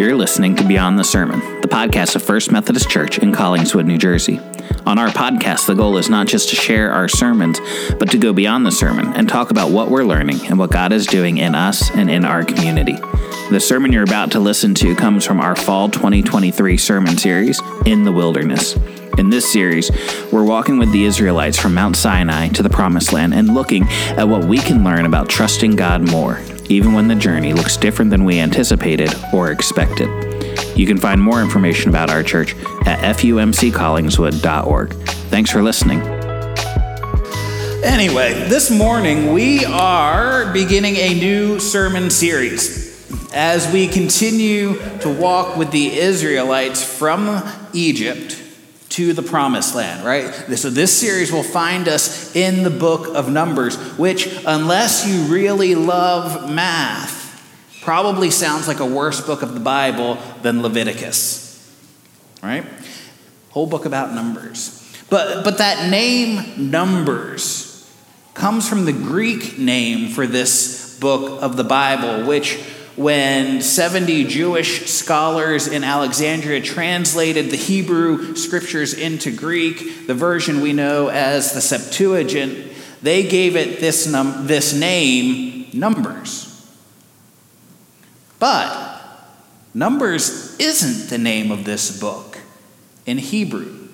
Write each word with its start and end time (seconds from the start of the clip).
You're 0.00 0.16
listening 0.16 0.56
to 0.56 0.66
Beyond 0.66 0.98
the 0.98 1.04
Sermon, 1.04 1.40
the 1.60 1.68
podcast 1.68 2.16
of 2.16 2.22
First 2.22 2.50
Methodist 2.50 2.88
Church 2.88 3.18
in 3.18 3.32
Collingswood, 3.32 3.84
New 3.84 3.98
Jersey. 3.98 4.38
On 4.86 4.98
our 4.98 5.08
podcast, 5.08 5.66
the 5.66 5.74
goal 5.74 5.98
is 5.98 6.08
not 6.08 6.26
just 6.26 6.48
to 6.48 6.56
share 6.56 6.90
our 6.90 7.06
sermons, 7.06 7.60
but 7.98 8.10
to 8.10 8.16
go 8.16 8.32
beyond 8.32 8.64
the 8.64 8.72
sermon 8.72 9.12
and 9.12 9.28
talk 9.28 9.50
about 9.50 9.72
what 9.72 9.90
we're 9.90 10.04
learning 10.04 10.46
and 10.46 10.58
what 10.58 10.70
God 10.70 10.94
is 10.94 11.06
doing 11.06 11.36
in 11.36 11.54
us 11.54 11.90
and 11.90 12.10
in 12.10 12.24
our 12.24 12.44
community. 12.44 12.96
The 13.50 13.60
sermon 13.60 13.92
you're 13.92 14.04
about 14.04 14.30
to 14.30 14.40
listen 14.40 14.72
to 14.76 14.94
comes 14.94 15.26
from 15.26 15.38
our 15.38 15.54
fall 15.54 15.90
2023 15.90 16.78
sermon 16.78 17.18
series, 17.18 17.60
In 17.84 18.04
the 18.04 18.12
Wilderness. 18.12 18.76
In 19.18 19.28
this 19.28 19.52
series, 19.52 19.90
we're 20.32 20.44
walking 20.44 20.78
with 20.78 20.90
the 20.92 21.04
Israelites 21.04 21.58
from 21.58 21.74
Mount 21.74 21.94
Sinai 21.94 22.48
to 22.48 22.62
the 22.62 22.70
Promised 22.70 23.12
Land 23.12 23.34
and 23.34 23.52
looking 23.52 23.82
at 24.16 24.26
what 24.26 24.46
we 24.46 24.56
can 24.56 24.82
learn 24.82 25.04
about 25.04 25.28
trusting 25.28 25.76
God 25.76 26.10
more, 26.10 26.40
even 26.70 26.92
when 26.92 27.08
the 27.08 27.14
journey 27.14 27.52
looks 27.52 27.76
different 27.76 28.10
than 28.10 28.24
we 28.24 28.38
anticipated 28.38 29.12
or 29.32 29.50
expected. 29.50 30.08
You 30.76 30.86
can 30.86 30.96
find 30.96 31.20
more 31.20 31.42
information 31.42 31.90
about 31.90 32.08
our 32.10 32.22
church 32.22 32.54
at 32.86 33.16
fumccollingswood.org. 33.16 34.94
Thanks 35.28 35.50
for 35.50 35.62
listening. 35.62 36.00
Anyway, 37.82 38.48
this 38.48 38.70
morning 38.70 39.32
we 39.32 39.64
are 39.64 40.52
beginning 40.52 40.96
a 40.96 41.14
new 41.14 41.58
sermon 41.58 42.08
series 42.10 42.88
as 43.32 43.70
we 43.72 43.88
continue 43.88 44.74
to 44.98 45.08
walk 45.08 45.56
with 45.56 45.70
the 45.70 45.98
Israelites 45.98 46.82
from 46.82 47.42
Egypt 47.72 48.39
to 48.90 49.12
the 49.12 49.22
promised 49.22 49.74
land, 49.74 50.04
right? 50.04 50.32
So, 50.58 50.68
this 50.68 50.96
series 50.96 51.32
will 51.32 51.44
find 51.44 51.88
us 51.88 52.34
in 52.34 52.64
the 52.64 52.70
book 52.70 53.14
of 53.14 53.30
Numbers, 53.30 53.76
which, 53.96 54.26
unless 54.46 55.06
you 55.06 55.22
really 55.32 55.74
love 55.74 56.50
math, 56.50 57.20
probably 57.82 58.30
sounds 58.30 58.68
like 58.68 58.80
a 58.80 58.86
worse 58.86 59.20
book 59.20 59.42
of 59.42 59.54
the 59.54 59.60
Bible 59.60 60.18
than 60.42 60.62
Leviticus, 60.62 61.72
right? 62.42 62.64
Whole 63.50 63.66
book 63.66 63.84
about 63.84 64.12
numbers. 64.14 64.76
But, 65.08 65.44
but 65.44 65.58
that 65.58 65.90
name, 65.90 66.70
Numbers, 66.70 67.90
comes 68.34 68.68
from 68.68 68.84
the 68.84 68.92
Greek 68.92 69.58
name 69.58 70.10
for 70.10 70.26
this 70.26 70.98
book 71.00 71.42
of 71.42 71.56
the 71.56 71.64
Bible, 71.64 72.26
which 72.26 72.62
when 73.00 73.62
70 73.62 74.24
Jewish 74.24 74.90
scholars 74.90 75.66
in 75.66 75.84
Alexandria 75.84 76.60
translated 76.60 77.48
the 77.48 77.56
Hebrew 77.56 78.36
scriptures 78.36 78.92
into 78.92 79.34
Greek, 79.34 80.06
the 80.06 80.12
version 80.12 80.60
we 80.60 80.74
know 80.74 81.08
as 81.08 81.54
the 81.54 81.62
Septuagint, 81.62 82.70
they 83.00 83.26
gave 83.26 83.56
it 83.56 83.80
this, 83.80 84.06
num- 84.06 84.46
this 84.46 84.74
name, 84.74 85.70
Numbers. 85.72 86.46
But 88.38 89.00
Numbers 89.72 90.58
isn't 90.58 91.08
the 91.08 91.16
name 91.16 91.50
of 91.50 91.64
this 91.64 91.98
book 91.98 92.38
in 93.06 93.16
Hebrew. 93.16 93.88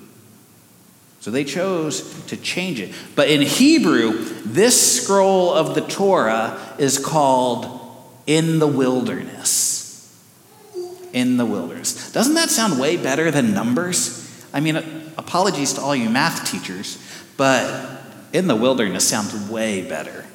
So 1.21 1.31
they 1.31 1.45
chose 1.45 2.13
to 2.25 2.35
change 2.35 2.81
it. 2.81 2.93
But 3.15 3.29
in 3.29 3.41
Hebrew, 3.41 4.25
this 4.43 5.01
scroll 5.01 5.53
of 5.53 5.75
the 5.75 5.81
Torah 5.81 6.75
is 6.77 6.99
called 6.99 7.76
in 8.27 8.59
the 8.59 8.67
wilderness. 8.67 10.13
In 11.13 11.37
the 11.37 11.45
wilderness. 11.45 12.11
Doesn't 12.11 12.35
that 12.35 12.49
sound 12.49 12.79
way 12.79 12.97
better 12.97 13.31
than 13.31 13.53
numbers? 13.53 14.45
I 14.53 14.59
mean, 14.59 14.75
apologies 15.17 15.73
to 15.73 15.81
all 15.81 15.95
you 15.95 16.09
math 16.09 16.51
teachers, 16.51 17.01
but 17.37 18.01
in 18.33 18.47
the 18.47 18.55
wilderness 18.55 19.07
sounds 19.07 19.49
way 19.49 19.87
better 19.87 20.25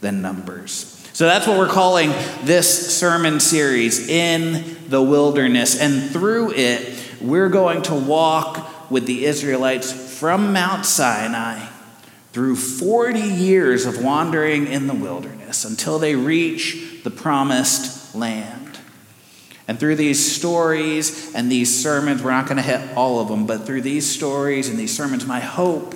than 0.00 0.22
numbers. 0.22 0.94
So 1.14 1.26
that's 1.26 1.48
what 1.48 1.58
we're 1.58 1.66
calling 1.68 2.10
this 2.44 2.96
sermon 2.96 3.40
series, 3.40 4.08
In 4.08 4.76
the 4.88 5.02
Wilderness. 5.02 5.80
And 5.80 6.10
through 6.10 6.52
it, 6.52 7.02
we're 7.20 7.48
going 7.48 7.82
to 7.82 7.94
walk 7.94 8.90
with 8.90 9.06
the 9.06 9.24
Israelites 9.24 10.18
from 10.18 10.52
Mount 10.52 10.86
Sinai 10.86 11.66
through 12.32 12.56
40 12.56 13.20
years 13.20 13.86
of 13.86 14.02
wandering 14.02 14.66
in 14.66 14.86
the 14.86 14.94
wilderness 14.94 15.64
until 15.64 15.98
they 15.98 16.14
reach 16.14 17.02
the 17.02 17.10
promised 17.10 18.14
land. 18.14 18.78
And 19.66 19.78
through 19.78 19.96
these 19.96 20.34
stories 20.34 21.34
and 21.34 21.50
these 21.50 21.82
sermons, 21.82 22.22
we're 22.22 22.30
not 22.30 22.46
going 22.46 22.56
to 22.56 22.62
hit 22.62 22.96
all 22.96 23.20
of 23.20 23.28
them, 23.28 23.46
but 23.46 23.66
through 23.66 23.82
these 23.82 24.08
stories 24.08 24.68
and 24.68 24.78
these 24.78 24.96
sermons, 24.96 25.26
my 25.26 25.40
hope 25.40 25.94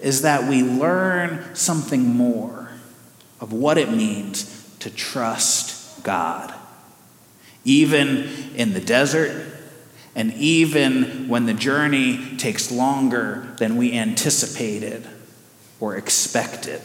is 0.00 0.22
that 0.22 0.48
we 0.48 0.62
learn 0.62 1.54
something 1.54 2.02
more 2.02 2.70
of 3.40 3.52
what 3.52 3.76
it 3.76 3.90
means 3.90 4.74
to 4.80 4.90
trust 4.90 6.02
God. 6.02 6.54
Even 7.64 8.54
in 8.54 8.72
the 8.72 8.80
desert, 8.80 9.46
and 10.14 10.32
even 10.34 11.28
when 11.28 11.44
the 11.44 11.54
journey 11.54 12.36
takes 12.38 12.70
longer 12.70 13.54
than 13.58 13.76
we 13.76 13.92
anticipated 13.92 15.06
or 15.80 15.96
expected. 15.96 16.80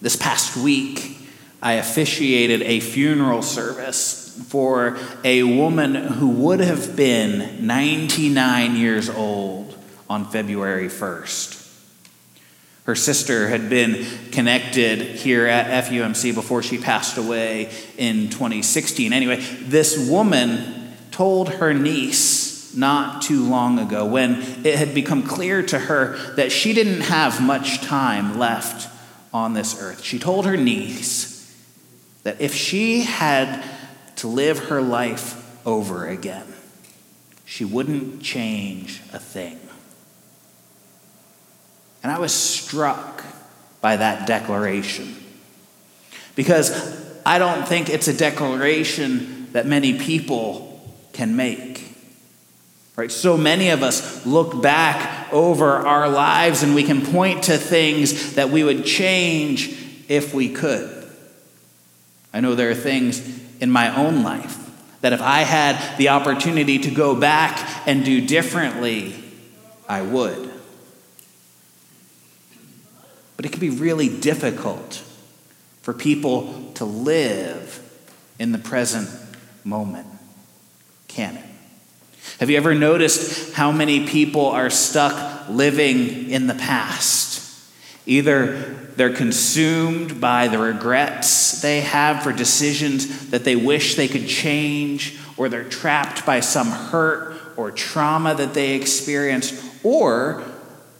This 0.00 0.16
past 0.16 0.56
week, 0.56 1.18
I 1.62 1.74
officiated 1.74 2.62
a 2.62 2.80
funeral 2.80 3.42
service 3.42 4.42
for 4.48 4.98
a 5.22 5.42
woman 5.44 5.94
who 5.94 6.28
would 6.28 6.60
have 6.60 6.96
been 6.96 7.64
99 7.66 8.74
years 8.74 9.08
old 9.08 9.78
on 10.10 10.24
February 10.24 10.88
1st. 10.88 11.58
Her 12.84 12.96
sister 12.96 13.48
had 13.48 13.70
been 13.70 14.04
connected 14.32 15.00
here 15.00 15.46
at 15.46 15.84
FUMC 15.84 16.34
before 16.34 16.64
she 16.64 16.78
passed 16.78 17.16
away 17.16 17.70
in 17.96 18.28
2016. 18.28 19.12
Anyway, 19.12 19.36
this 19.36 20.08
woman 20.10 20.96
told 21.12 21.48
her 21.48 21.72
niece 21.72 22.51
not 22.76 23.22
too 23.22 23.44
long 23.48 23.78
ago 23.78 24.04
when 24.04 24.40
it 24.64 24.76
had 24.76 24.94
become 24.94 25.22
clear 25.22 25.62
to 25.62 25.78
her 25.78 26.16
that 26.36 26.52
she 26.52 26.72
didn't 26.72 27.02
have 27.02 27.42
much 27.42 27.80
time 27.82 28.38
left 28.38 28.88
on 29.32 29.54
this 29.54 29.80
earth. 29.80 30.02
She 30.02 30.18
told 30.18 30.46
her 30.46 30.56
niece 30.56 31.32
that 32.22 32.40
if 32.40 32.54
she 32.54 33.02
had 33.02 33.64
to 34.16 34.28
live 34.28 34.58
her 34.66 34.80
life 34.80 35.38
over 35.66 36.06
again, 36.06 36.46
she 37.44 37.64
wouldn't 37.64 38.22
change 38.22 39.00
a 39.12 39.18
thing. 39.18 39.58
And 42.02 42.10
I 42.10 42.18
was 42.18 42.32
struck 42.32 43.24
by 43.80 43.96
that 43.96 44.26
declaration 44.26 45.16
because 46.34 46.70
I 47.24 47.38
don't 47.38 47.66
think 47.66 47.88
it's 47.88 48.08
a 48.08 48.16
declaration 48.16 49.48
that 49.52 49.66
many 49.66 49.98
people 49.98 50.80
can 51.12 51.36
make. 51.36 51.81
Right? 52.94 53.10
So 53.10 53.36
many 53.38 53.70
of 53.70 53.82
us 53.82 54.26
look 54.26 54.62
back 54.62 55.32
over 55.32 55.76
our 55.76 56.08
lives 56.08 56.62
and 56.62 56.74
we 56.74 56.84
can 56.84 57.00
point 57.00 57.44
to 57.44 57.56
things 57.56 58.34
that 58.34 58.50
we 58.50 58.62
would 58.62 58.84
change 58.84 59.74
if 60.08 60.34
we 60.34 60.52
could. 60.52 61.08
I 62.34 62.40
know 62.40 62.54
there 62.54 62.70
are 62.70 62.74
things 62.74 63.20
in 63.60 63.70
my 63.70 63.94
own 63.96 64.22
life 64.22 64.58
that 65.00 65.12
if 65.12 65.22
I 65.22 65.40
had 65.40 65.96
the 65.96 66.10
opportunity 66.10 66.78
to 66.80 66.90
go 66.90 67.14
back 67.14 67.86
and 67.86 68.04
do 68.04 68.26
differently, 68.26 69.14
I 69.88 70.02
would. 70.02 70.50
But 73.36 73.46
it 73.46 73.52
can 73.52 73.60
be 73.60 73.70
really 73.70 74.08
difficult 74.08 75.02
for 75.80 75.92
people 75.92 76.72
to 76.74 76.84
live 76.84 77.80
in 78.38 78.52
the 78.52 78.58
present 78.58 79.08
moment, 79.64 80.06
can 81.08 81.36
it? 81.36 81.51
Have 82.40 82.50
you 82.50 82.56
ever 82.56 82.74
noticed 82.74 83.54
how 83.54 83.72
many 83.72 84.06
people 84.06 84.46
are 84.46 84.70
stuck 84.70 85.48
living 85.48 86.30
in 86.30 86.46
the 86.46 86.54
past? 86.54 87.40
Either 88.06 88.56
they're 88.96 89.14
consumed 89.14 90.20
by 90.20 90.48
the 90.48 90.58
regrets 90.58 91.62
they 91.62 91.80
have 91.80 92.22
for 92.22 92.32
decisions 92.32 93.30
that 93.30 93.44
they 93.44 93.56
wish 93.56 93.94
they 93.94 94.08
could 94.08 94.26
change, 94.26 95.18
or 95.36 95.48
they're 95.48 95.64
trapped 95.64 96.26
by 96.26 96.40
some 96.40 96.68
hurt 96.68 97.36
or 97.56 97.70
trauma 97.70 98.34
that 98.34 98.54
they 98.54 98.74
experienced, 98.74 99.54
or 99.84 100.42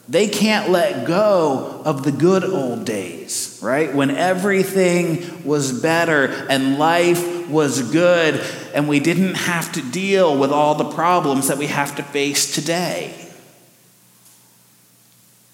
they 0.09 0.29
can't 0.29 0.71
let 0.71 1.07
go 1.07 1.83
of 1.85 2.03
the 2.03 2.13
good 2.13 2.45
old 2.45 2.85
days, 2.85 3.59
right? 3.63 3.95
When 3.95 4.11
everything 4.11 5.45
was 5.45 5.81
better 5.81 6.27
and 6.49 6.79
life 6.79 7.42
was 7.53 7.93
good 7.93 8.41
and 8.75 8.89
we 8.89 8.99
didn't 8.99 9.35
have 9.35 9.71
to 9.73 9.83
deal 9.83 10.37
with 10.37 10.51
all 10.51 10.75
the 10.75 10.91
problems 10.91 11.49
that 11.49 11.59
we 11.59 11.67
have 11.67 11.95
to 11.97 12.03
face 12.03 12.55
today. 12.55 13.15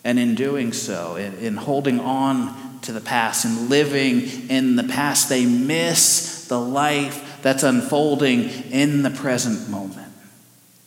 And 0.04 0.18
in 0.18 0.34
doing 0.34 0.72
so, 0.72 1.16
in, 1.16 1.34
in 1.38 1.56
holding 1.56 2.00
on 2.00 2.80
to 2.82 2.92
the 2.92 3.00
past 3.00 3.44
and 3.44 3.68
living 3.68 4.48
in 4.48 4.76
the 4.76 4.84
past, 4.84 5.28
they 5.28 5.44
miss 5.44 6.46
the 6.48 6.60
life 6.60 7.40
that's 7.42 7.62
unfolding 7.62 8.48
in 8.70 9.02
the 9.02 9.10
present 9.10 9.68
moment 9.68 10.12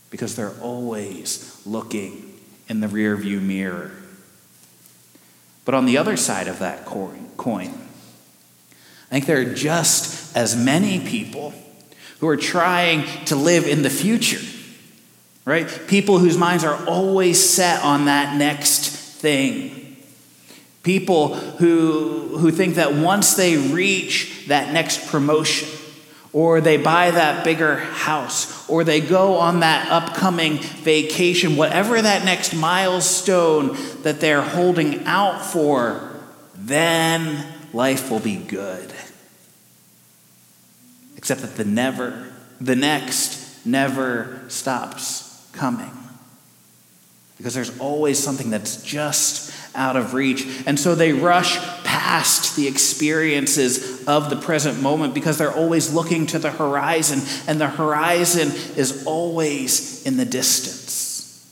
because 0.10 0.36
they're 0.36 0.56
always 0.62 1.62
looking 1.66 2.40
in 2.68 2.80
the 2.80 2.88
rearview 2.88 3.42
mirror. 3.42 3.92
But 5.66 5.76
on 5.76 5.86
the 5.86 5.98
other 5.98 6.18
side 6.18 6.48
of 6.48 6.60
that 6.60 6.86
coin, 6.86 7.81
I 9.12 9.16
think 9.16 9.26
there 9.26 9.42
are 9.42 9.54
just 9.54 10.38
as 10.38 10.56
many 10.56 11.02
people 11.02 11.54
who 12.20 12.30
are 12.30 12.38
trying 12.38 13.06
to 13.26 13.36
live 13.36 13.68
in 13.68 13.82
the 13.82 13.90
future, 13.90 14.40
right? 15.44 15.68
People 15.88 16.18
whose 16.18 16.38
minds 16.38 16.64
are 16.64 16.86
always 16.88 17.38
set 17.38 17.84
on 17.84 18.06
that 18.06 18.38
next 18.38 18.90
thing. 18.90 19.98
People 20.84 21.36
who, 21.36 22.38
who 22.38 22.52
think 22.52 22.76
that 22.76 22.94
once 22.94 23.34
they 23.34 23.58
reach 23.58 24.46
that 24.48 24.72
next 24.72 25.10
promotion, 25.10 25.68
or 26.32 26.62
they 26.62 26.78
buy 26.78 27.12
that 27.12 27.44
bigger 27.44 27.76
house, 27.76 28.70
or 28.70 28.86
they 28.86 29.02
go 29.02 29.36
on 29.36 29.60
that 29.60 29.92
upcoming 29.92 30.58
vacation, 30.58 31.58
whatever 31.58 32.02
that 32.02 32.24
next 32.24 32.54
milestone 32.54 33.76
that 34.04 34.22
they're 34.22 34.42
holding 34.42 35.04
out 35.06 35.44
for, 35.44 36.10
then 36.56 37.46
life 37.74 38.10
will 38.10 38.20
be 38.20 38.38
good. 38.38 38.94
Except 41.22 41.42
that 41.42 41.56
the 41.56 41.66
never, 41.66 42.32
the 42.60 42.76
next 42.76 43.64
never 43.64 44.42
stops 44.48 45.48
coming. 45.54 45.92
Because 47.38 47.54
there's 47.54 47.78
always 47.78 48.18
something 48.18 48.50
that's 48.50 48.82
just 48.82 49.54
out 49.76 49.96
of 49.96 50.16
reach. 50.16 50.48
And 50.66 50.80
so 50.80 50.96
they 50.96 51.14
rush 51.14 51.60
past 51.84 52.56
the 52.56 52.66
experiences 52.68 54.08
of 54.08 54.32
the 54.32 54.36
present 54.36 54.82
moment 54.82 55.14
because 55.14 55.38
they're 55.38 55.54
always 55.54 55.94
looking 55.94 56.26
to 56.26 56.40
the 56.40 56.50
horizon, 56.50 57.22
and 57.48 57.62
the 57.62 57.68
horizon 57.68 58.48
is 58.76 59.06
always 59.06 60.04
in 60.08 60.18
the 60.18 60.26
distance. 60.26 61.48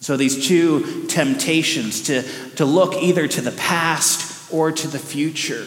So 0.00 0.18
these 0.18 0.46
two 0.46 1.06
temptations 1.06 2.02
to, 2.02 2.22
to 2.56 2.66
look 2.66 2.96
either 2.96 3.26
to 3.26 3.40
the 3.40 3.52
past 3.52 4.52
or 4.52 4.72
to 4.72 4.88
the 4.88 4.98
future 4.98 5.66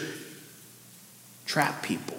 trap 1.46 1.82
people. 1.82 2.16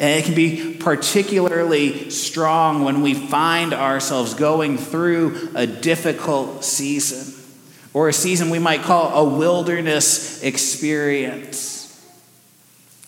And 0.00 0.20
it 0.20 0.24
can 0.24 0.34
be 0.34 0.74
particularly 0.74 2.10
strong 2.10 2.84
when 2.84 3.02
we 3.02 3.14
find 3.14 3.74
ourselves 3.74 4.34
going 4.34 4.78
through 4.78 5.50
a 5.56 5.66
difficult 5.66 6.64
season 6.64 7.34
or 7.92 8.08
a 8.08 8.12
season 8.12 8.50
we 8.50 8.60
might 8.60 8.82
call 8.82 9.26
a 9.26 9.36
wilderness 9.36 10.40
experience. 10.42 11.76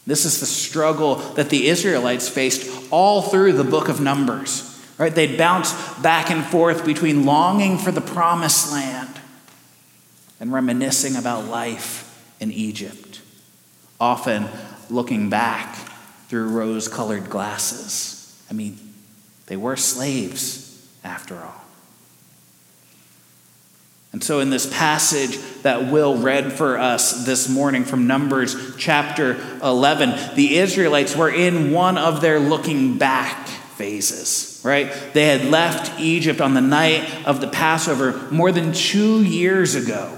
This 0.04 0.24
is 0.24 0.40
the 0.40 0.46
struggle 0.46 1.16
that 1.34 1.50
the 1.50 1.68
Israelites 1.68 2.28
faced 2.28 2.68
all 2.90 3.22
through 3.22 3.52
the 3.52 3.64
book 3.64 3.88
of 3.88 4.00
Numbers. 4.00 4.66
Right? 4.98 5.14
They'd 5.14 5.38
bounce 5.38 5.72
back 6.00 6.30
and 6.30 6.44
forth 6.44 6.84
between 6.84 7.24
longing 7.24 7.78
for 7.78 7.92
the 7.92 8.00
promised 8.00 8.72
land 8.72 9.20
and 10.40 10.52
reminiscing 10.52 11.14
about 11.14 11.46
life 11.46 12.06
in 12.40 12.50
Egypt, 12.50 13.20
often 14.00 14.48
looking 14.90 15.30
back 15.30 15.89
through 16.30 16.46
rose 16.46 16.86
colored 16.86 17.28
glasses. 17.28 18.40
I 18.48 18.54
mean, 18.54 18.78
they 19.46 19.56
were 19.56 19.74
slaves 19.74 20.88
after 21.02 21.34
all. 21.34 21.64
And 24.12 24.22
so, 24.22 24.38
in 24.38 24.50
this 24.50 24.72
passage 24.72 25.38
that 25.62 25.90
Will 25.90 26.16
read 26.16 26.52
for 26.52 26.78
us 26.78 27.26
this 27.26 27.48
morning 27.48 27.84
from 27.84 28.06
Numbers 28.06 28.76
chapter 28.76 29.40
11, 29.60 30.36
the 30.36 30.58
Israelites 30.58 31.16
were 31.16 31.30
in 31.30 31.72
one 31.72 31.98
of 31.98 32.20
their 32.20 32.38
looking 32.38 32.96
back 32.96 33.48
phases, 33.48 34.62
right? 34.64 34.92
They 35.12 35.26
had 35.26 35.46
left 35.46 35.98
Egypt 35.98 36.40
on 36.40 36.54
the 36.54 36.60
night 36.60 37.26
of 37.26 37.40
the 37.40 37.48
Passover 37.48 38.12
more 38.30 38.52
than 38.52 38.72
two 38.72 39.24
years 39.24 39.74
ago, 39.74 40.16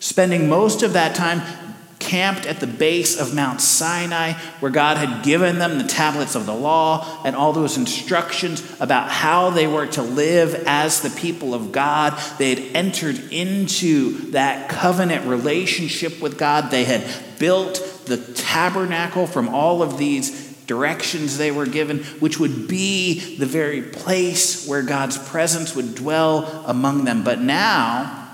spending 0.00 0.48
most 0.48 0.82
of 0.82 0.94
that 0.94 1.14
time 1.14 1.65
camped 2.06 2.46
at 2.46 2.60
the 2.60 2.66
base 2.66 3.18
of 3.20 3.34
Mount 3.34 3.60
Sinai, 3.60 4.32
where 4.60 4.70
God 4.70 4.96
had 4.96 5.24
given 5.24 5.58
them 5.58 5.78
the 5.78 5.84
tablets 5.84 6.36
of 6.36 6.46
the 6.46 6.54
law 6.54 7.22
and 7.24 7.34
all 7.34 7.52
those 7.52 7.76
instructions 7.76 8.62
about 8.80 9.10
how 9.10 9.50
they 9.50 9.66
were 9.66 9.86
to 9.88 10.02
live 10.02 10.54
as 10.66 11.00
the 11.00 11.10
people 11.10 11.52
of 11.52 11.72
God. 11.72 12.18
They 12.38 12.54
had 12.54 12.76
entered 12.76 13.18
into 13.32 14.30
that 14.30 14.68
covenant 14.68 15.26
relationship 15.26 16.20
with 16.20 16.38
God. 16.38 16.70
They 16.70 16.84
had 16.84 17.04
built 17.38 18.04
the 18.06 18.18
tabernacle 18.18 19.26
from 19.26 19.48
all 19.48 19.82
of 19.82 19.98
these 19.98 20.46
directions 20.66 21.38
they 21.38 21.50
were 21.50 21.66
given, 21.66 21.98
which 22.20 22.38
would 22.38 22.68
be 22.68 23.36
the 23.36 23.46
very 23.46 23.82
place 23.82 24.66
where 24.66 24.82
God's 24.82 25.18
presence 25.18 25.74
would 25.74 25.94
dwell 25.94 26.64
among 26.66 27.04
them. 27.04 27.24
But 27.24 27.40
now, 27.40 28.26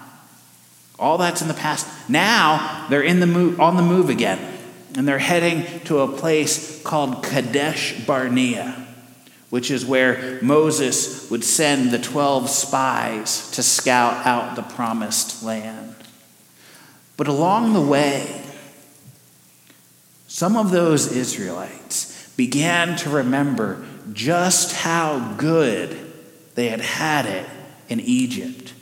all 0.99 1.19
that's 1.19 1.43
in 1.43 1.49
the 1.49 1.55
past. 1.55 1.87
Now 2.13 2.87
they're 2.91 3.03
in 3.03 3.21
the 3.21 3.27
move, 3.27 3.59
on 3.59 3.77
the 3.77 3.83
move 3.83 4.11
again, 4.11 4.39
and 4.95 5.09
they're 5.09 5.19
heading 5.19 5.81
to 5.87 6.01
a 6.01 6.09
place 6.09 6.83
called 6.83 7.25
Kadesh 7.25 8.05
Barnea, 8.05 8.87
which 9.49 9.71
is 9.71 9.87
where 9.87 10.39
Moses 10.43 11.31
would 11.31 11.43
send 11.43 11.91
the 11.91 11.99
12 11.99 12.51
spies 12.51 13.51
to 13.53 13.63
scout 13.63 14.27
out 14.27 14.57
the 14.57 14.63
promised 14.63 15.43
land. 15.43 15.95
But 17.17 17.29
along 17.29 17.73
the 17.73 17.81
way, 17.81 18.43
some 20.29 20.57
of 20.57 20.71
those 20.71 21.13
Israelites 21.13 22.31
began 22.37 22.97
to 22.99 23.11
remember 23.11 23.87
just 24.13 24.77
how 24.77 25.35
good 25.39 25.97
they 26.57 26.69
had 26.69 26.81
had 26.81 27.25
it 27.25 27.47
in 27.89 28.01
Egypt. 28.01 28.75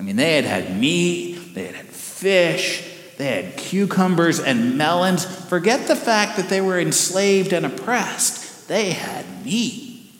I 0.00 0.02
mean, 0.02 0.16
they 0.16 0.34
had 0.34 0.44
had 0.44 0.80
meat, 0.80 1.54
they 1.54 1.66
had 1.66 1.91
fish, 2.22 2.88
they 3.18 3.42
had 3.42 3.56
cucumbers 3.56 4.40
and 4.40 4.78
melons. 4.78 5.24
Forget 5.48 5.88
the 5.88 5.96
fact 5.96 6.36
that 6.36 6.48
they 6.48 6.60
were 6.60 6.80
enslaved 6.80 7.52
and 7.52 7.66
oppressed. 7.66 8.68
They 8.68 8.92
had 8.92 9.44
meat. 9.44 10.10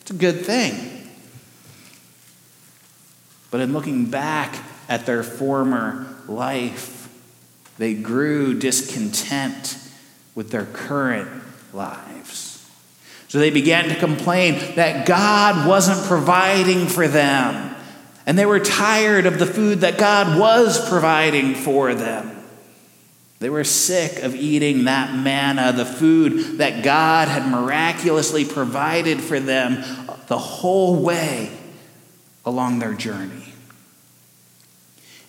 It's 0.00 0.12
a 0.12 0.14
good 0.14 0.46
thing. 0.46 1.10
But 3.50 3.60
in 3.60 3.72
looking 3.72 4.06
back 4.06 4.56
at 4.88 5.06
their 5.06 5.22
former 5.22 6.06
life, 6.28 7.08
they 7.78 7.94
grew 7.94 8.58
discontent 8.58 9.78
with 10.34 10.50
their 10.50 10.66
current 10.66 11.28
lives. 11.72 12.68
So 13.28 13.38
they 13.38 13.50
began 13.50 13.88
to 13.90 13.94
complain 13.94 14.76
that 14.76 15.06
God 15.06 15.68
wasn't 15.68 16.06
providing 16.06 16.86
for 16.86 17.06
them. 17.06 17.67
And 18.28 18.38
they 18.38 18.44
were 18.44 18.60
tired 18.60 19.24
of 19.24 19.38
the 19.38 19.46
food 19.46 19.80
that 19.80 19.96
God 19.96 20.38
was 20.38 20.86
providing 20.86 21.54
for 21.54 21.94
them. 21.94 22.44
They 23.38 23.48
were 23.48 23.64
sick 23.64 24.22
of 24.22 24.34
eating 24.34 24.84
that 24.84 25.16
manna, 25.16 25.72
the 25.72 25.86
food 25.86 26.58
that 26.58 26.84
God 26.84 27.28
had 27.28 27.50
miraculously 27.50 28.44
provided 28.44 29.22
for 29.22 29.40
them 29.40 29.82
the 30.26 30.36
whole 30.36 31.02
way 31.02 31.50
along 32.44 32.80
their 32.80 32.92
journey. 32.92 33.54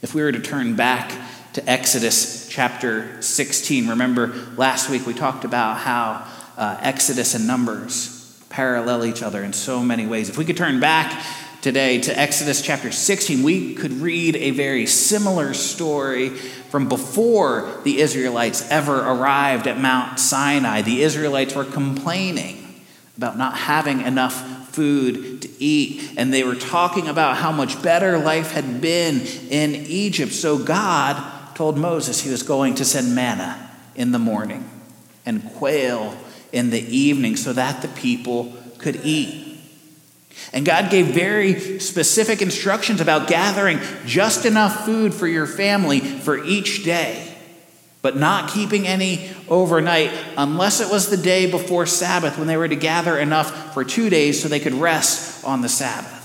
If 0.01 0.13
we 0.13 0.22
were 0.22 0.34
to 0.34 0.41
turn 0.41 0.75
back 0.75 1.10
to 1.53 1.70
Exodus 1.70 2.50
chapter 2.50 3.22
16, 3.22 3.88
remember 3.88 4.27
last 4.58 4.89
week 4.89 5.06
we 5.06 5.13
talked 5.13 5.46
about 5.46 5.77
how 5.77 6.27
uh, 6.58 6.77
Exodus 6.82 7.34
and 7.34 7.48
Numbers 7.48 8.20
parallel 8.50 9.06
each 9.06 9.24
other 9.24 9.41
in 9.41 9.53
so 9.53 9.82
many 9.82 10.06
ways. 10.06 10.27
If 10.27 10.38
we 10.38 10.44
could 10.44 10.58
turn 10.58 10.82
back 10.82 11.24
today 11.62 12.00
to 12.00 12.18
Exodus 12.18 12.62
chapter 12.62 12.92
16, 12.92 13.44
we 13.44 13.74
could 13.74 13.92
read 13.94 14.36
a 14.36 14.51
very 14.51 14.86
similar 14.86 15.54
story 15.54 16.30
from 16.30 16.88
before 16.88 17.80
the 17.84 18.00
Israelites 18.00 18.70
ever 18.72 19.00
arrived 19.00 19.68
at 19.68 19.80
Mount 19.80 20.20
Sinai. 20.20 20.82
The 20.82 21.01
Israelites 21.01 21.56
were 21.56 21.66
complaining 21.66 22.84
about 23.18 23.38
not 23.38 23.58
having 23.58 24.01
enough 24.01 24.70
food 24.74 25.42
to 25.42 25.50
eat, 25.62 26.13
and 26.16 26.34
they 26.34 26.44
were 26.44 26.56
talking 26.56 27.08
about 27.08 27.38
how 27.38 27.51
much 27.51 27.82
better 27.82 28.18
life 28.18 28.51
had 28.51 28.80
been 28.80 29.20
in 29.50 29.75
Egypt. 29.75 30.32
So 30.32 30.58
God 30.58 31.56
told 31.56 31.78
Moses 31.78 32.22
he 32.22 32.32
was 32.32 32.44
going 32.44 32.75
to 32.75 32.86
send 32.86 33.13
manna 33.13 33.70
in 33.96 34.13
the 34.13 34.20
morning 34.20 34.70
and 35.25 35.44
quail 35.56 36.16
in 36.54 36.70
the 36.70 36.82
evening 36.82 37.36
so 37.36 37.51
that 37.51 37.82
the 37.82 37.89
people 37.89 38.54
could 38.78 39.01
eat. 39.04 39.49
And 40.51 40.65
God 40.65 40.89
gave 40.89 41.08
very 41.08 41.79
specific 41.79 42.41
instructions 42.41 43.01
about 43.01 43.27
gathering 43.27 43.79
just 44.05 44.46
enough 44.46 44.86
food 44.86 45.13
for 45.13 45.27
your 45.27 45.46
family 45.46 46.00
for 46.00 46.43
each 46.43 46.84
day, 46.84 47.36
but 48.01 48.17
not 48.17 48.51
keeping 48.51 48.88
any 48.88 49.29
overnight 49.48 50.12
unless 50.38 50.79
it 50.79 50.89
was 50.91 51.10
the 51.10 51.17
day 51.17 51.50
before 51.50 51.86
Sabbath 51.86 52.38
when 52.38 52.48
they 52.48 52.58
were 52.58 52.67
to 52.67 52.75
gather 52.75 53.17
enough 53.17 53.74
for 53.74 53.84
two 53.84 54.10
days 54.10 54.41
so 54.41 54.48
they 54.48 54.60
could 54.60 54.74
rest 54.74 55.46
on 55.46 55.62
the 55.62 55.69
Sabbath. 55.69 56.15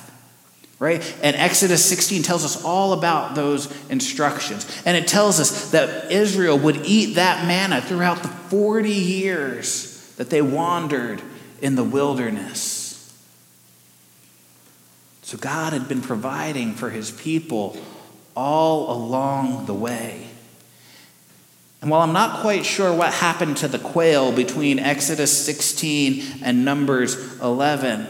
Right? 0.78 1.16
And 1.22 1.36
Exodus 1.36 1.84
16 1.84 2.22
tells 2.22 2.44
us 2.44 2.64
all 2.64 2.92
about 2.92 3.34
those 3.34 3.72
instructions. 3.88 4.66
And 4.84 4.96
it 4.96 5.06
tells 5.06 5.38
us 5.38 5.70
that 5.70 6.10
Israel 6.10 6.58
would 6.58 6.84
eat 6.84 7.14
that 7.14 7.46
manna 7.46 7.80
throughout 7.80 8.22
the 8.22 8.28
40 8.28 8.90
years 8.90 10.12
that 10.16 10.30
they 10.30 10.42
wandered 10.42 11.22
in 11.62 11.76
the 11.76 11.84
wilderness. 11.84 12.73
So 15.24 15.38
God 15.38 15.72
had 15.72 15.88
been 15.88 16.02
providing 16.02 16.74
for 16.74 16.90
his 16.90 17.10
people 17.10 17.78
all 18.36 18.92
along 18.92 19.64
the 19.64 19.72
way. 19.72 20.26
And 21.80 21.90
while 21.90 22.02
I'm 22.02 22.12
not 22.12 22.42
quite 22.42 22.66
sure 22.66 22.94
what 22.94 23.12
happened 23.12 23.56
to 23.58 23.68
the 23.68 23.78
quail 23.78 24.32
between 24.32 24.78
Exodus 24.78 25.32
16 25.44 26.42
and 26.42 26.62
Numbers 26.64 27.40
11, 27.40 28.06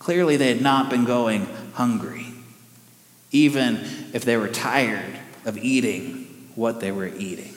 clearly 0.00 0.36
they 0.36 0.48
had 0.48 0.60
not 0.60 0.90
been 0.90 1.04
going 1.04 1.46
hungry, 1.74 2.26
even 3.30 3.76
if 4.12 4.24
they 4.24 4.36
were 4.36 4.48
tired 4.48 5.16
of 5.44 5.56
eating 5.58 6.50
what 6.56 6.80
they 6.80 6.90
were 6.90 7.06
eating. 7.06 7.54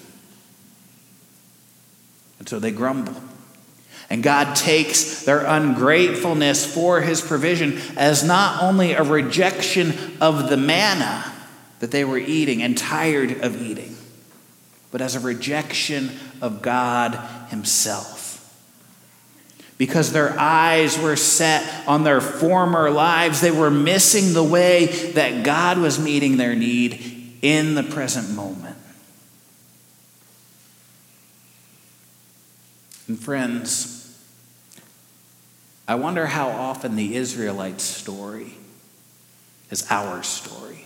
And 2.38 2.48
so 2.48 2.60
they 2.60 2.72
grumble. 2.72 3.20
And 4.10 4.24
God 4.24 4.56
takes 4.56 5.24
their 5.24 5.46
ungratefulness 5.46 6.66
for 6.74 7.02
his 7.02 7.22
provision 7.22 7.80
as 7.96 8.24
not 8.24 8.64
only 8.64 8.94
a 8.94 9.04
rejection 9.04 9.94
of 10.20 10.50
the 10.50 10.58
manna 10.58 11.32
that 11.80 11.92
they 11.92 12.04
were 12.04 12.18
eating 12.18 12.64
and 12.64 12.78
tired 12.78 13.42
of 13.42 13.62
eating, 13.62 13.96
but 14.92 15.02
as 15.02 15.16
a 15.16 15.20
rejection 15.20 16.10
of 16.42 16.62
God 16.62 17.16
himself. 17.50 18.28
Because 19.78 20.12
their 20.12 20.38
eyes 20.38 21.00
were 21.00 21.16
set 21.16 21.88
on 21.88 22.04
their 22.04 22.20
former 22.20 22.90
lives, 22.90 23.40
they 23.40 23.52
were 23.52 23.72
missing 23.72 24.34
the 24.34 24.44
way 24.44 24.88
that 25.14 25.44
God 25.46 25.78
was 25.78 26.00
meeting 26.00 26.38
their 26.38 26.56
need 26.56 27.38
in 27.42 27.76
the 27.76 27.84
present 27.84 28.32
moment. 28.32 28.76
And 33.08 33.18
friends, 33.18 33.99
I 35.90 35.96
wonder 35.96 36.28
how 36.28 36.50
often 36.50 36.96
the 36.96 37.16
Israelites' 37.16 37.84
story 37.84 38.54
is 39.72 39.88
our 39.90 40.22
story. 40.22 40.86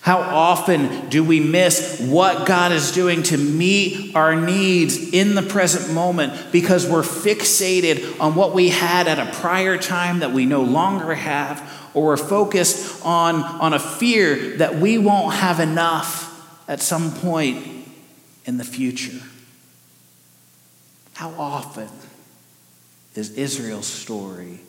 How 0.00 0.20
often 0.20 1.10
do 1.10 1.22
we 1.22 1.38
miss 1.38 2.00
what 2.00 2.46
God 2.46 2.72
is 2.72 2.92
doing 2.92 3.22
to 3.24 3.36
meet 3.36 4.16
our 4.16 4.34
needs 4.34 5.12
in 5.12 5.34
the 5.34 5.42
present 5.42 5.92
moment 5.92 6.50
because 6.50 6.88
we're 6.88 7.02
fixated 7.02 8.18
on 8.20 8.36
what 8.36 8.54
we 8.54 8.70
had 8.70 9.06
at 9.06 9.18
a 9.18 9.38
prior 9.38 9.76
time 9.76 10.20
that 10.20 10.32
we 10.32 10.46
no 10.46 10.62
longer 10.62 11.14
have, 11.14 11.90
or 11.92 12.06
we're 12.06 12.16
focused 12.16 13.04
on, 13.04 13.36
on 13.36 13.74
a 13.74 13.78
fear 13.78 14.56
that 14.56 14.76
we 14.76 14.96
won't 14.96 15.34
have 15.34 15.60
enough 15.60 16.30
at 16.66 16.80
some 16.80 17.10
point 17.12 17.86
in 18.46 18.56
the 18.56 18.64
future? 18.64 19.20
How 21.12 21.28
often 21.36 21.90
is 23.14 23.30
Israel's 23.30 23.86
story 23.86 24.60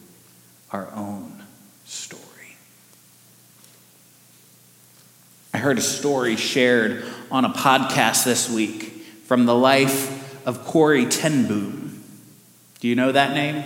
our 0.72 0.90
own 0.94 1.44
story? 1.86 2.22
I 5.54 5.58
heard 5.58 5.78
a 5.78 5.82
story 5.82 6.36
shared 6.36 7.06
on 7.32 7.46
a 7.46 7.50
podcast 7.50 8.26
this 8.26 8.50
week 8.50 8.84
from 9.26 9.46
the 9.46 9.56
life 9.56 10.46
of 10.46 10.66
Corrie 10.66 11.06
ten 11.06 11.48
Boom. 11.48 12.04
Do 12.82 12.88
you 12.88 12.96
know 12.96 13.12
that 13.12 13.34
name? 13.34 13.64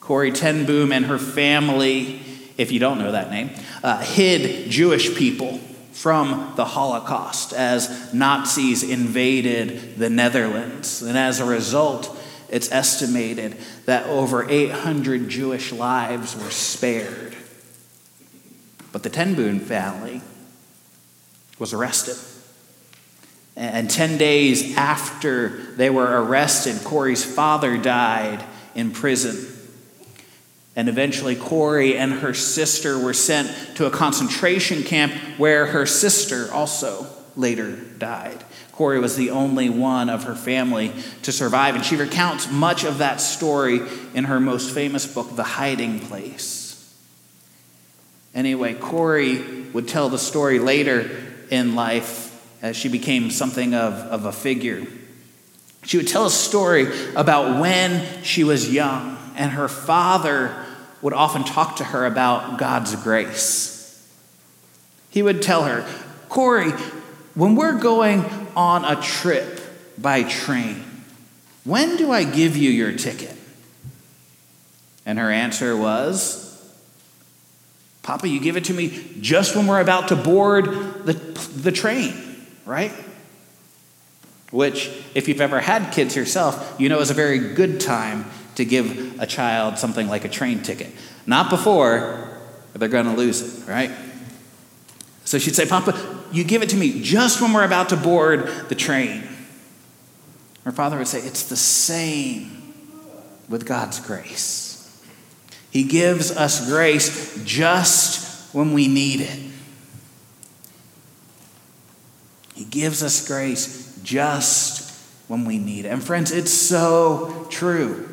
Corrie 0.00 0.32
ten 0.32 0.64
Boom 0.64 0.92
and 0.92 1.06
her 1.06 1.18
family, 1.18 2.20
if 2.56 2.72
you 2.72 2.78
don't 2.78 2.98
know 2.98 3.12
that 3.12 3.30
name, 3.30 3.50
uh, 3.82 4.00
hid 4.00 4.70
Jewish 4.70 5.14
people 5.16 5.58
from 5.92 6.52
the 6.56 6.64
Holocaust 6.64 7.52
as 7.52 8.14
Nazis 8.14 8.82
invaded 8.82 9.98
the 9.98 10.08
Netherlands. 10.08 11.02
And 11.02 11.18
as 11.18 11.40
a 11.40 11.44
result, 11.44 12.16
it's 12.50 12.70
estimated 12.72 13.56
that 13.86 14.06
over 14.06 14.48
800 14.48 15.28
Jewish 15.28 15.72
lives 15.72 16.36
were 16.36 16.50
spared. 16.50 17.36
But 18.92 19.02
the 19.02 19.10
Ten 19.10 19.60
family 19.60 20.20
was 21.58 21.72
arrested. 21.72 22.16
And 23.56 23.90
10 23.90 24.18
days 24.18 24.76
after 24.76 25.48
they 25.74 25.90
were 25.90 26.22
arrested, 26.22 26.82
Corrie's 26.82 27.24
father 27.24 27.76
died 27.76 28.44
in 28.74 28.90
prison. 28.90 29.46
And 30.76 30.88
eventually, 30.88 31.36
Corey 31.36 31.96
and 31.96 32.12
her 32.12 32.32
sister 32.32 32.98
were 32.98 33.12
sent 33.12 33.76
to 33.76 33.86
a 33.86 33.90
concentration 33.90 34.82
camp 34.82 35.12
where 35.36 35.66
her 35.66 35.84
sister 35.84 36.50
also 36.52 37.06
later 37.36 37.76
died. 37.76 38.42
Corrie 38.80 38.98
was 38.98 39.14
the 39.14 39.28
only 39.28 39.68
one 39.68 40.08
of 40.08 40.24
her 40.24 40.34
family 40.34 40.90
to 41.24 41.32
survive, 41.32 41.74
and 41.74 41.84
she 41.84 41.96
recounts 41.96 42.50
much 42.50 42.84
of 42.84 42.96
that 42.96 43.20
story 43.20 43.82
in 44.14 44.24
her 44.24 44.40
most 44.40 44.72
famous 44.72 45.06
book, 45.06 45.36
The 45.36 45.42
Hiding 45.42 46.00
Place. 46.00 46.90
Anyway, 48.34 48.72
Corrie 48.72 49.66
would 49.74 49.86
tell 49.86 50.08
the 50.08 50.16
story 50.16 50.58
later 50.58 51.10
in 51.50 51.74
life 51.74 52.42
as 52.62 52.74
she 52.74 52.88
became 52.88 53.30
something 53.30 53.74
of, 53.74 53.92
of 53.92 54.24
a 54.24 54.32
figure. 54.32 54.86
She 55.84 55.98
would 55.98 56.08
tell 56.08 56.24
a 56.24 56.30
story 56.30 56.86
about 57.14 57.60
when 57.60 58.22
she 58.22 58.44
was 58.44 58.72
young, 58.72 59.18
and 59.36 59.52
her 59.52 59.68
father 59.68 60.56
would 61.02 61.12
often 61.12 61.44
talk 61.44 61.76
to 61.76 61.84
her 61.84 62.06
about 62.06 62.58
God's 62.58 62.96
grace. 62.96 64.10
He 65.10 65.22
would 65.22 65.42
tell 65.42 65.64
her, 65.64 65.86
Corrie, 66.30 66.72
when 67.34 67.56
we're 67.56 67.78
going 67.78 68.39
on 68.56 68.84
a 68.84 69.00
trip 69.00 69.60
by 69.98 70.22
train, 70.22 70.84
when 71.64 71.96
do 71.96 72.10
I 72.10 72.24
give 72.24 72.56
you 72.56 72.70
your 72.70 72.92
ticket? 72.92 73.36
And 75.06 75.18
her 75.18 75.30
answer 75.30 75.76
was, 75.76 76.46
Papa, 78.02 78.28
you 78.28 78.40
give 78.40 78.56
it 78.56 78.64
to 78.64 78.72
me 78.72 79.16
just 79.20 79.54
when 79.54 79.66
we're 79.66 79.80
about 79.80 80.08
to 80.08 80.16
board 80.16 80.64
the, 81.04 81.12
the 81.56 81.72
train, 81.72 82.14
right? 82.64 82.92
Which, 84.50 84.90
if 85.14 85.28
you've 85.28 85.40
ever 85.40 85.60
had 85.60 85.92
kids 85.92 86.16
yourself, 86.16 86.76
you 86.78 86.88
know 86.88 87.00
is 87.00 87.10
a 87.10 87.14
very 87.14 87.38
good 87.54 87.80
time 87.80 88.24
to 88.56 88.64
give 88.64 89.20
a 89.20 89.26
child 89.26 89.78
something 89.78 90.08
like 90.08 90.24
a 90.24 90.28
train 90.28 90.62
ticket. 90.62 90.92
Not 91.26 91.50
before, 91.50 91.98
or 91.98 92.40
they're 92.74 92.88
going 92.88 93.06
to 93.06 93.12
lose 93.12 93.40
it, 93.62 93.68
right? 93.70 93.90
So 95.24 95.38
she'd 95.38 95.54
say, 95.54 95.66
Papa, 95.66 96.19
you 96.32 96.44
give 96.44 96.62
it 96.62 96.70
to 96.70 96.76
me 96.76 97.02
just 97.02 97.40
when 97.40 97.52
we're 97.52 97.64
about 97.64 97.90
to 97.90 97.96
board 97.96 98.46
the 98.68 98.74
train. 98.74 99.24
Her 100.64 100.72
father 100.72 100.98
would 100.98 101.08
say, 101.08 101.18
It's 101.18 101.48
the 101.48 101.56
same 101.56 102.74
with 103.48 103.66
God's 103.66 104.00
grace. 104.00 104.68
He 105.70 105.84
gives 105.84 106.36
us 106.36 106.68
grace 106.68 107.42
just 107.44 108.54
when 108.54 108.72
we 108.72 108.88
need 108.88 109.20
it. 109.20 109.50
He 112.54 112.64
gives 112.64 113.02
us 113.02 113.26
grace 113.26 113.98
just 114.02 114.90
when 115.28 115.44
we 115.44 115.58
need 115.58 115.86
it. 115.86 115.88
And 115.88 116.02
friends, 116.02 116.32
it's 116.32 116.52
so 116.52 117.46
true. 117.50 118.06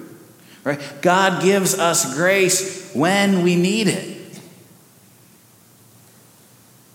Right? 0.63 0.81
God 1.01 1.41
gives 1.41 1.77
us 1.77 2.13
grace 2.15 2.91
when 2.93 3.41
we 3.43 3.55
need 3.55 3.87
it. 3.87 4.16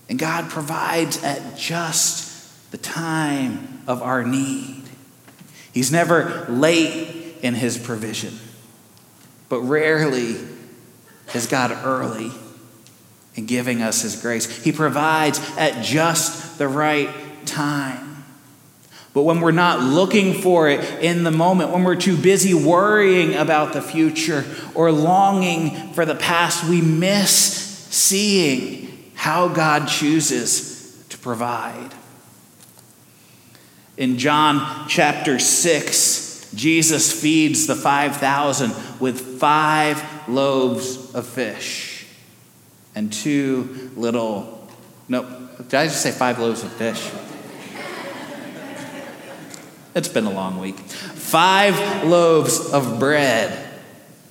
And 0.09 0.19
God 0.19 0.49
provides 0.49 1.23
at 1.23 1.57
just 1.57 2.71
the 2.71 2.77
time 2.77 3.81
of 3.87 4.01
our 4.01 4.23
need. 4.23 4.83
He's 5.73 5.91
never 5.91 6.45
late 6.49 7.37
in 7.41 7.55
his 7.55 7.77
provision, 7.77 8.37
but 9.49 9.61
rarely 9.61 10.37
is 11.33 11.47
God 11.47 11.71
early 11.83 12.31
in 13.35 13.45
giving 13.45 13.81
us 13.81 14.01
his 14.01 14.21
grace. 14.21 14.63
He 14.63 14.71
provides 14.71 15.39
at 15.57 15.83
just 15.83 16.57
the 16.57 16.67
right 16.67 17.09
time. 17.45 18.23
But 19.13 19.23
when 19.23 19.41
we're 19.41 19.51
not 19.51 19.79
looking 19.79 20.41
for 20.41 20.69
it 20.69 21.03
in 21.03 21.23
the 21.23 21.31
moment, 21.31 21.71
when 21.71 21.83
we're 21.83 21.95
too 21.95 22.17
busy 22.17 22.53
worrying 22.53 23.35
about 23.35 23.73
the 23.73 23.81
future 23.81 24.43
or 24.73 24.91
longing 24.91 25.93
for 25.93 26.05
the 26.05 26.15
past, 26.15 26.67
we 26.67 26.81
miss 26.81 27.31
seeing 27.91 28.92
how 29.23 29.47
God 29.47 29.87
chooses 29.87 31.01
to 31.07 31.17
provide. 31.17 31.91
In 33.95 34.17
John 34.17 34.85
chapter 34.89 35.39
6, 35.39 36.51
Jesus 36.53 37.21
feeds 37.21 37.65
the 37.65 37.73
5,000 37.73 38.73
with 38.99 39.39
five 39.39 40.03
loaves 40.27 41.15
of 41.15 41.25
fish 41.25 42.05
and 42.95 43.13
two 43.13 43.91
little, 43.95 44.67
no, 45.07 45.23
did 45.55 45.73
I 45.73 45.85
just 45.85 46.01
say 46.01 46.11
five 46.11 46.37
loaves 46.37 46.61
of 46.65 46.73
fish? 46.73 47.09
It's 49.95 50.09
been 50.09 50.25
a 50.25 50.33
long 50.33 50.59
week. 50.59 50.79
Five 50.79 52.03
loaves 52.03 52.73
of 52.73 52.99
bread 52.99 53.79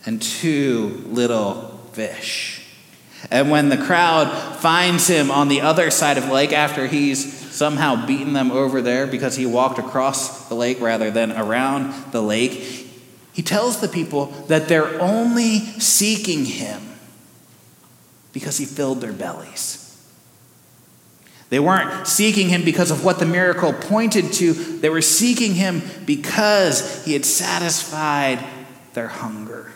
and 0.04 0.20
two 0.20 1.02
little 1.06 1.80
fish. 1.94 2.61
And 3.32 3.50
when 3.50 3.70
the 3.70 3.78
crowd 3.78 4.30
finds 4.58 5.08
him 5.08 5.30
on 5.30 5.48
the 5.48 5.62
other 5.62 5.90
side 5.90 6.18
of 6.18 6.26
the 6.26 6.32
lake 6.34 6.52
after 6.52 6.86
he's 6.86 7.50
somehow 7.50 8.04
beaten 8.04 8.34
them 8.34 8.50
over 8.50 8.82
there 8.82 9.06
because 9.06 9.36
he 9.36 9.46
walked 9.46 9.78
across 9.78 10.50
the 10.50 10.54
lake 10.54 10.82
rather 10.82 11.10
than 11.10 11.32
around 11.32 12.12
the 12.12 12.20
lake, 12.20 12.52
he 13.32 13.40
tells 13.40 13.80
the 13.80 13.88
people 13.88 14.26
that 14.48 14.68
they're 14.68 15.00
only 15.00 15.60
seeking 15.60 16.44
him 16.44 16.82
because 18.34 18.58
he 18.58 18.66
filled 18.66 19.00
their 19.00 19.14
bellies. 19.14 19.78
They 21.48 21.58
weren't 21.58 22.06
seeking 22.06 22.50
him 22.50 22.66
because 22.66 22.90
of 22.90 23.02
what 23.02 23.18
the 23.18 23.24
miracle 23.24 23.72
pointed 23.72 24.30
to, 24.34 24.52
they 24.52 24.90
were 24.90 25.00
seeking 25.00 25.54
him 25.54 25.80
because 26.04 27.02
he 27.06 27.14
had 27.14 27.24
satisfied 27.24 28.44
their 28.92 29.08
hunger. 29.08 29.72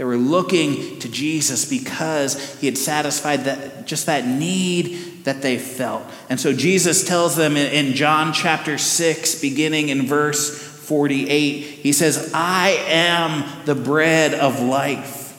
They 0.00 0.04
were 0.04 0.16
looking 0.16 0.98
to 1.00 1.10
Jesus 1.10 1.66
because 1.66 2.58
he 2.58 2.66
had 2.66 2.78
satisfied 2.78 3.44
that, 3.44 3.84
just 3.84 4.06
that 4.06 4.26
need 4.26 5.24
that 5.24 5.42
they 5.42 5.58
felt. 5.58 6.04
And 6.30 6.40
so 6.40 6.54
Jesus 6.54 7.04
tells 7.04 7.36
them 7.36 7.54
in 7.54 7.92
John 7.92 8.32
chapter 8.32 8.78
6, 8.78 9.42
beginning 9.42 9.90
in 9.90 10.06
verse 10.06 10.58
48, 10.58 11.28
he 11.60 11.92
says, 11.92 12.30
I 12.32 12.82
am 12.88 13.44
the 13.66 13.74
bread 13.74 14.32
of 14.32 14.62
life. 14.62 15.36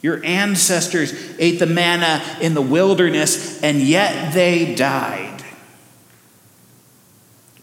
Your 0.00 0.24
ancestors 0.24 1.12
ate 1.38 1.58
the 1.58 1.66
manna 1.66 2.24
in 2.40 2.54
the 2.54 2.62
wilderness, 2.62 3.62
and 3.62 3.82
yet 3.82 4.32
they 4.32 4.74
died. 4.74 5.44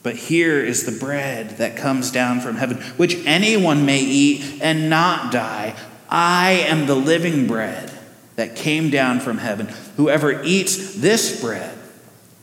But 0.03 0.15
here 0.15 0.63
is 0.63 0.83
the 0.83 0.91
bread 0.91 1.57
that 1.57 1.75
comes 1.75 2.11
down 2.11 2.39
from 2.39 2.57
heaven, 2.57 2.77
which 2.97 3.15
anyone 3.25 3.87
may 3.87 4.01
eat 4.01 4.61
and 4.61 4.91
not 4.91 5.31
die. 5.31 5.75
I 6.15 6.51
am 6.67 6.85
the 6.85 6.95
living 6.95 7.47
bread 7.47 7.91
that 8.35 8.55
came 8.55 8.91
down 8.91 9.19
from 9.19 9.39
heaven. 9.39 9.67
Whoever 9.97 10.43
eats 10.43 10.93
this 10.93 11.41
bread 11.41 11.75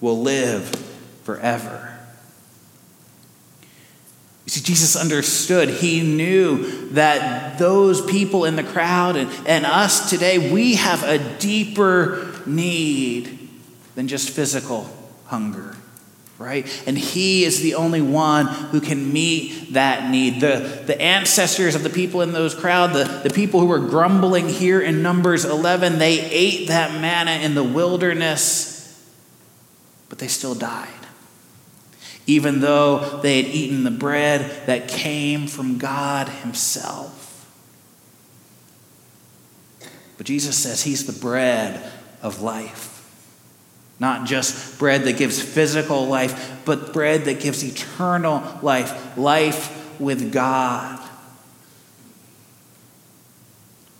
will 0.00 0.20
live 0.20 0.68
forever. 1.22 1.86
You 4.44 4.50
see, 4.50 4.60
Jesus 4.62 4.96
understood. 4.96 5.68
He 5.68 6.00
knew 6.00 6.90
that 6.90 7.60
those 7.60 8.04
people 8.04 8.44
in 8.44 8.56
the 8.56 8.64
crowd 8.64 9.14
and, 9.14 9.30
and 9.46 9.64
us 9.64 10.10
today, 10.10 10.50
we 10.52 10.74
have 10.74 11.04
a 11.04 11.18
deeper 11.38 12.34
need 12.46 13.48
than 13.94 14.08
just 14.08 14.30
physical 14.30 14.90
hunger, 15.26 15.76
right? 16.40 16.66
And 16.86 16.96
He 16.96 17.44
is 17.44 17.60
the 17.60 17.74
only 17.74 18.00
one 18.00 18.46
who 18.46 18.80
can 18.80 19.12
meet 19.12 19.74
that 19.74 20.10
need. 20.10 20.40
The, 20.40 20.82
the 20.86 21.00
ancestors 21.00 21.74
of 21.74 21.82
the 21.82 21.90
people 21.90 22.22
in 22.22 22.32
those 22.32 22.54
crowd, 22.54 22.94
the, 22.94 23.04
the 23.22 23.28
people 23.28 23.60
who 23.60 23.66
were 23.66 23.78
grumbling 23.78 24.48
here 24.48 24.80
in 24.80 25.02
Numbers 25.02 25.44
11, 25.44 25.98
they 25.98 26.18
ate 26.18 26.68
that 26.68 26.98
manna 26.98 27.44
in 27.44 27.54
the 27.54 27.62
wilderness, 27.62 29.06
but 30.08 30.18
they 30.18 30.28
still 30.28 30.54
died 30.54 30.88
even 32.26 32.60
though 32.60 33.18
they 33.22 33.42
had 33.42 33.52
eaten 33.52 33.82
the 33.82 33.90
bread 33.90 34.66
that 34.66 34.86
came 34.86 35.48
from 35.48 35.78
God 35.78 36.28
Himself. 36.28 37.50
But 40.16 40.26
Jesus 40.26 40.56
says 40.56 40.84
He's 40.84 41.06
the 41.06 41.20
bread 41.20 41.90
of 42.22 42.40
life. 42.40 42.99
Not 44.00 44.26
just 44.26 44.78
bread 44.78 45.04
that 45.04 45.18
gives 45.18 45.40
physical 45.40 46.06
life, 46.06 46.62
but 46.64 46.94
bread 46.94 47.26
that 47.26 47.38
gives 47.38 47.62
eternal 47.62 48.42
life, 48.62 49.16
life 49.18 50.00
with 50.00 50.32
God. 50.32 50.98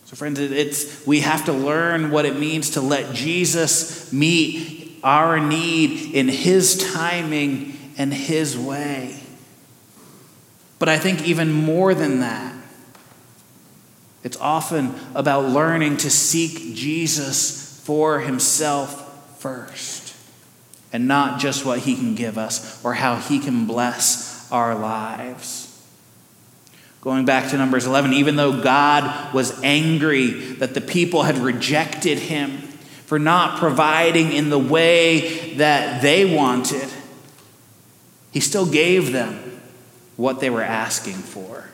So, 0.05 0.15
friends, 0.15 0.39
it's, 0.39 1.05
we 1.05 1.21
have 1.21 1.45
to 1.45 1.53
learn 1.53 2.09
what 2.09 2.25
it 2.25 2.37
means 2.37 2.71
to 2.71 2.81
let 2.81 3.13
Jesus 3.13 4.11
meet 4.11 4.99
our 5.03 5.39
need 5.39 6.13
in 6.13 6.27
His 6.27 6.91
timing 6.93 7.77
and 7.97 8.11
His 8.11 8.57
way. 8.57 9.21
But 10.79 10.89
I 10.89 10.97
think 10.97 11.27
even 11.27 11.51
more 11.51 11.93
than 11.93 12.21
that, 12.21 12.55
it's 14.23 14.37
often 14.37 14.95
about 15.13 15.45
learning 15.45 15.97
to 15.97 16.09
seek 16.09 16.75
Jesus 16.75 17.79
for 17.85 18.19
Himself 18.19 19.00
first, 19.41 20.15
and 20.93 21.07
not 21.07 21.39
just 21.39 21.65
what 21.65 21.79
He 21.79 21.95
can 21.95 22.15
give 22.15 22.37
us 22.37 22.83
or 22.83 22.93
how 22.93 23.15
He 23.15 23.39
can 23.39 23.65
bless 23.65 24.51
our 24.51 24.75
lives. 24.75 25.67
Going 27.01 27.25
back 27.25 27.49
to 27.49 27.57
Numbers 27.57 27.87
11, 27.87 28.13
even 28.13 28.35
though 28.35 28.61
God 28.61 29.33
was 29.33 29.59
angry 29.63 30.29
that 30.55 30.75
the 30.75 30.81
people 30.81 31.23
had 31.23 31.37
rejected 31.37 32.19
Him 32.19 32.59
for 33.11 33.19
not 33.19 33.59
providing 33.59 34.31
in 34.31 34.49
the 34.49 34.59
way 34.59 35.55
that 35.55 36.01
they 36.01 36.23
wanted, 36.23 36.87
he 38.31 38.39
still 38.39 38.65
gave 38.65 39.11
them 39.11 39.61
what 40.15 40.39
they 40.39 40.49
were 40.49 40.63
asking 40.63 41.15
for. 41.15 41.65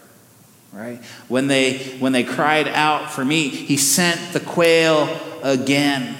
Right? 0.73 0.97
When 1.27 1.47
they 1.47 1.77
when 1.99 2.11
they 2.11 2.23
cried 2.23 2.67
out 2.67 3.11
for 3.11 3.23
me 3.23 3.49
he 3.49 3.77
sent 3.77 4.33
the 4.33 4.39
quail 4.39 5.07
again. 5.43 6.15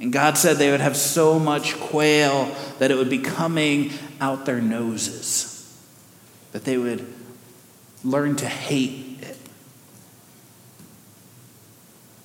And 0.00 0.12
God 0.12 0.36
said 0.36 0.56
they 0.56 0.70
would 0.70 0.80
have 0.80 0.96
so 0.96 1.38
much 1.38 1.78
quail 1.78 2.54
that 2.78 2.90
it 2.90 2.96
would 2.96 3.10
be 3.10 3.18
coming 3.18 3.92
out 4.20 4.44
their 4.44 4.60
noses. 4.60 5.50
That 6.52 6.64
they 6.64 6.76
would 6.76 7.06
learn 8.02 8.36
to 8.36 8.46
hate 8.46 9.18
it. 9.22 9.36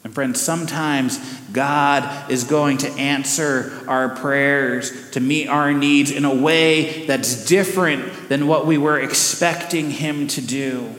And 0.04 0.14
friends, 0.14 0.42
sometimes 0.42 1.18
God 1.52 2.32
is 2.32 2.44
going 2.44 2.80
to 2.80 2.90
answer 2.94 3.84
our 3.88 4.10
prayers 4.10 5.12
to 5.12 5.20
meet 5.20 5.48
our 5.48 5.72
needs 5.72 6.10
in 6.12 6.26
a 6.26 6.34
way 6.34 7.06
that's 7.06 7.46
different 7.46 8.30
than 8.30 8.48
what 8.48 8.66
we 8.66 8.78
were 8.78 9.00
expecting 9.00 9.92
Him 9.92 10.28
to 10.30 10.42
do. 10.42 10.96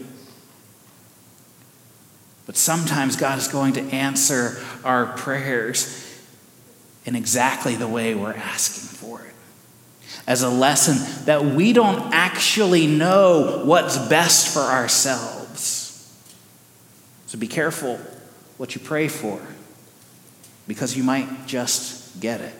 But 2.46 2.56
sometimes 2.56 3.16
God 3.16 3.38
is 3.38 3.48
going 3.48 3.72
to 3.74 3.82
answer 3.82 4.60
our 4.84 5.06
prayers 5.06 6.09
in 7.10 7.16
exactly 7.16 7.74
the 7.74 7.88
way 7.88 8.14
we're 8.14 8.32
asking 8.32 8.88
for 8.96 9.20
it. 9.20 9.34
As 10.28 10.42
a 10.42 10.48
lesson 10.48 11.24
that 11.26 11.44
we 11.44 11.72
don't 11.72 12.14
actually 12.14 12.86
know 12.86 13.62
what's 13.64 13.98
best 13.98 14.54
for 14.54 14.60
ourselves. 14.60 16.08
So 17.26 17.36
be 17.36 17.48
careful 17.48 17.98
what 18.58 18.76
you 18.76 18.80
pray 18.80 19.08
for 19.08 19.40
because 20.68 20.96
you 20.96 21.02
might 21.02 21.46
just 21.48 22.20
get 22.20 22.40
it. 22.40 22.54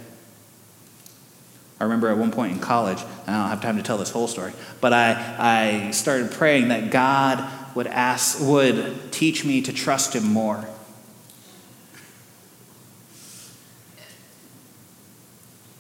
I 1.79 1.85
remember 1.85 2.09
at 2.09 2.19
one 2.19 2.33
point 2.33 2.53
in 2.53 2.59
college, 2.59 3.01
and 3.01 3.37
I 3.37 3.41
don't 3.41 3.51
have 3.51 3.63
time 3.63 3.77
to 3.77 3.85
tell 3.85 3.99
this 3.99 4.11
whole 4.11 4.27
story, 4.27 4.53
but 4.81 4.93
I, 4.93 5.87
I 5.87 5.91
started 5.93 6.33
praying 6.33 6.69
that 6.69 6.91
God 6.91 7.49
would 7.77 7.87
ask 7.87 8.41
would 8.41 9.13
teach 9.13 9.45
me 9.45 9.63
to 9.63 9.73
trust 9.73 10.17
him 10.17 10.25
more. 10.25 10.69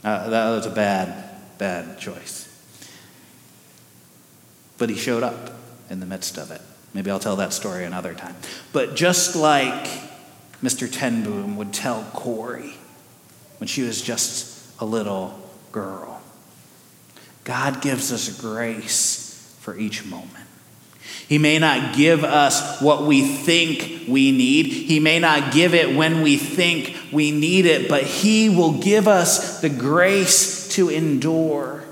Uh, 0.02 0.30
that 0.30 0.50
was 0.50 0.66
a 0.66 0.70
bad, 0.70 1.30
bad 1.58 1.98
choice. 1.98 2.46
But 4.78 4.88
he 4.88 4.96
showed 4.96 5.22
up 5.22 5.52
in 5.90 6.00
the 6.00 6.06
midst 6.06 6.38
of 6.38 6.50
it. 6.50 6.60
Maybe 6.94 7.10
I'll 7.10 7.20
tell 7.20 7.36
that 7.36 7.52
story 7.52 7.84
another 7.84 8.14
time. 8.14 8.34
But 8.72 8.96
just 8.96 9.36
like 9.36 9.88
Mr. 10.62 10.90
ten 10.90 11.22
Boom 11.22 11.56
would 11.56 11.72
tell 11.72 12.04
Corrie 12.14 12.74
when 13.58 13.68
she 13.68 13.82
was 13.82 14.00
just 14.00 14.80
a 14.80 14.84
little 14.84 15.38
girl. 15.70 16.22
God 17.44 17.82
gives 17.82 18.12
us 18.12 18.40
grace 18.40 19.56
for 19.60 19.76
each 19.76 20.04
moment. 20.04 20.46
He 21.28 21.38
may 21.38 21.58
not 21.58 21.94
give 21.94 22.24
us 22.24 22.80
what 22.80 23.04
we 23.04 23.22
think 23.22 24.08
we 24.08 24.32
need. 24.32 24.66
He 24.66 25.00
may 25.00 25.18
not 25.18 25.52
give 25.52 25.74
it 25.74 25.94
when 25.94 26.22
we 26.22 26.36
think 26.36 26.96
we 27.12 27.30
need 27.30 27.66
it, 27.66 27.88
but 27.88 28.02
He 28.02 28.48
will 28.48 28.80
give 28.80 29.06
us 29.06 29.60
the 29.60 29.68
grace 29.68 30.68
to 30.70 30.88
endure 30.88 31.84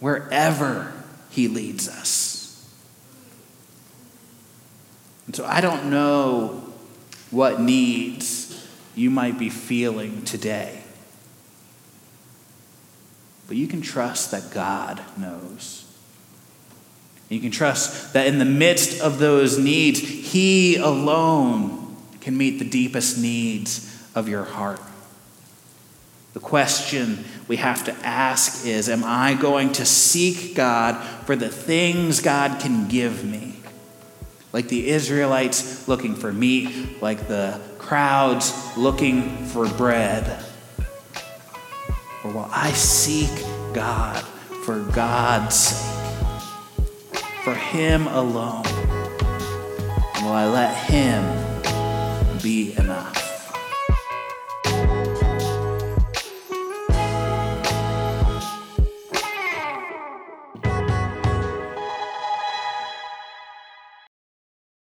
wherever 0.00 0.92
He 1.30 1.48
leads 1.48 1.88
us. 1.88 2.66
And 5.26 5.34
so 5.34 5.44
I 5.44 5.60
don't 5.60 5.90
know 5.90 6.62
what 7.30 7.60
needs 7.60 8.66
you 8.94 9.10
might 9.10 9.38
be 9.38 9.50
feeling 9.50 10.24
today. 10.24 10.82
But 13.48 13.56
you 13.56 13.68
can 13.68 13.82
trust 13.82 14.30
that 14.30 14.50
God 14.50 15.02
knows. 15.16 15.85
You 17.28 17.40
can 17.40 17.50
trust 17.50 18.12
that 18.12 18.26
in 18.26 18.38
the 18.38 18.44
midst 18.44 19.00
of 19.00 19.18
those 19.18 19.58
needs, 19.58 20.00
He 20.00 20.76
alone 20.76 21.96
can 22.20 22.36
meet 22.36 22.58
the 22.58 22.68
deepest 22.68 23.18
needs 23.18 24.08
of 24.14 24.28
your 24.28 24.44
heart. 24.44 24.80
The 26.34 26.40
question 26.40 27.24
we 27.48 27.56
have 27.56 27.84
to 27.84 27.92
ask 28.06 28.66
is 28.66 28.88
Am 28.88 29.02
I 29.04 29.34
going 29.34 29.72
to 29.72 29.84
seek 29.86 30.54
God 30.54 31.02
for 31.24 31.34
the 31.34 31.48
things 31.48 32.20
God 32.20 32.60
can 32.60 32.88
give 32.88 33.24
me? 33.24 33.56
like 34.56 34.68
the 34.68 34.88
Israelites 34.88 35.86
looking 35.86 36.14
for 36.14 36.32
meat, 36.32 37.02
like 37.02 37.28
the 37.28 37.60
crowds 37.76 38.54
looking 38.74 39.44
for 39.48 39.68
bread? 39.68 40.42
Or 42.24 42.30
will 42.30 42.48
I 42.50 42.72
seek 42.72 43.28
God 43.74 44.24
for 44.64 44.80
God's 44.80 45.56
sake, 45.56 45.95
for 47.46 47.54
Him 47.54 48.08
alone? 48.08 48.64
will 50.20 50.32
I 50.32 50.46
let 50.46 50.74
Him 50.74 51.22
be 52.42 52.74